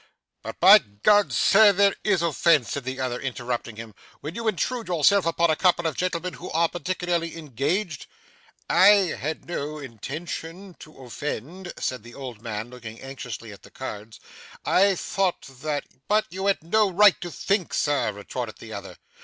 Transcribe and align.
'But 0.41 0.59
by 0.59 0.79
G, 0.79 1.29
sir, 1.29 1.71
there 1.71 1.93
is 2.03 2.23
offence,' 2.23 2.71
said 2.71 2.85
the 2.85 2.99
other, 2.99 3.21
interrupting 3.21 3.75
him, 3.75 3.93
'when 4.21 4.33
you 4.33 4.47
intrude 4.47 4.87
yourself 4.87 5.27
upon 5.27 5.51
a 5.51 5.55
couple 5.55 5.85
of 5.85 5.95
gentlemen 5.95 6.33
who 6.33 6.49
are 6.49 6.67
particularly 6.67 7.37
engaged.' 7.37 8.07
'I 8.67 8.85
had 9.19 9.45
no 9.45 9.77
intention 9.77 10.73
to 10.79 11.03
offend,' 11.03 11.71
said 11.77 12.01
the 12.01 12.15
old 12.15 12.41
man, 12.41 12.71
looking 12.71 12.99
anxiously 12.99 13.51
at 13.53 13.61
the 13.61 13.69
cards. 13.69 14.19
'I 14.65 14.95
thought 14.95 15.41
that' 15.43 15.83
'But 16.07 16.25
you 16.31 16.47
had 16.47 16.63
no 16.63 16.89
right 16.89 17.21
to 17.21 17.29
think, 17.29 17.71
sir,' 17.71 18.11
retorted 18.11 18.57
the 18.57 18.73
other. 18.73 18.97